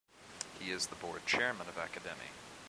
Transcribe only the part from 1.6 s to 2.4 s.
of Academi.